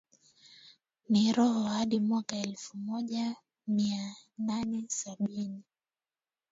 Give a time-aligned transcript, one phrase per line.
[1.09, 3.35] ya kiroho hadi mwaka elfu moja
[3.67, 5.63] Mia nane sabini